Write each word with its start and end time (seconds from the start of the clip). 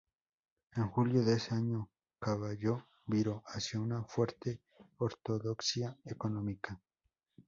En 0.77 0.87
julio 0.89 1.23
de 1.23 1.35
ese 1.35 1.53
año, 1.53 1.87
Cavallo 2.17 2.87
viró 3.05 3.43
hacia 3.45 3.79
una 3.79 4.03
fuerte 4.03 4.59
ortodoxia 4.97 5.95
económica. 6.05 6.81